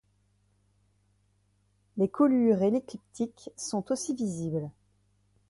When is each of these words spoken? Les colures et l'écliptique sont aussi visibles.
Les 1.97 2.09
colures 2.09 2.63
et 2.63 2.71
l'écliptique 2.71 3.51
sont 3.55 3.91
aussi 3.91 4.15
visibles. 4.15 4.71